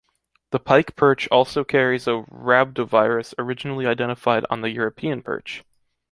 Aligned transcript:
The 0.49 0.59
pike 0.59 0.95
perch 0.95 1.27
also 1.27 1.63
carries 1.63 2.07
a 2.07 2.23
rhabdovirus 2.31 3.35
originally 3.37 3.85
identified 3.85 4.47
on 4.49 4.61
the 4.61 4.71
European 4.71 5.21
perch. 5.21 5.63